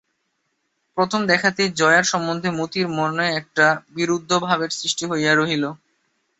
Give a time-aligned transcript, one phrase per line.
[0.97, 3.65] প্রথম দেখাতেই জয়ার সম্বন্ধে মতির মনে একটা
[3.97, 5.63] বিরুদ্ধভাবের সৃষ্টি হইয়া রহিল।